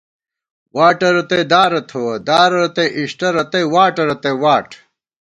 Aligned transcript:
واٹہ 0.75 1.09
رتئ 1.15 1.41
دارہ 1.51 1.81
تھووَہ، 1.89 2.13
دارہ 2.27 2.57
رتئ 2.63 2.87
اِݭٹہ، 2.99 3.27
رتئ 3.35 3.65
واٹہ 3.73 4.03
رتئ 4.09 4.33
واٹ 4.43 4.67